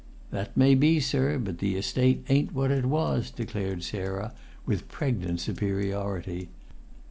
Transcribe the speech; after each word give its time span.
"That 0.31 0.57
may 0.57 0.73
be, 0.73 0.99
sir, 0.99 1.37
but 1.37 1.59
the 1.59 1.75
Estate 1.77 2.25
ain't 2.27 2.55
what 2.55 2.71
it 2.71 2.85
was," 2.87 3.29
declared 3.29 3.83
Sarah, 3.83 4.33
with 4.65 4.89
pregnant 4.89 5.41
superiority. 5.41 6.49